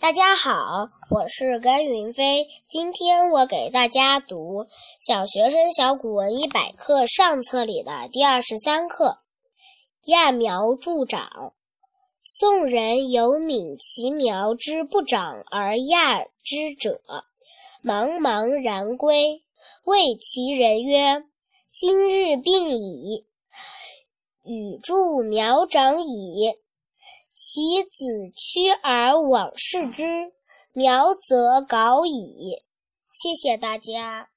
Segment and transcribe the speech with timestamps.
[0.00, 2.46] 大家好，我是甘云飞。
[2.68, 4.64] 今天我给大家读
[5.00, 9.20] 《小学生小古文一百课》上册里的第二十三课
[10.12, 11.30] 《揠苗助长》。
[12.20, 17.00] 宋人有悯其苗之不长而揠之者，
[17.82, 19.44] 茫茫然归，
[19.84, 21.24] 谓其人曰
[21.72, 23.26] ：“今日病矣，
[24.44, 26.52] 予助苗长矣。”
[27.36, 30.32] 其子趋而往视之，
[30.72, 32.62] 苗则槁矣。
[33.12, 34.30] 谢谢大家。